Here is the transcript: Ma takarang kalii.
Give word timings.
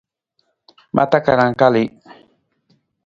Ma 0.95 1.03
takarang 1.11 1.53
kalii. 1.61 1.87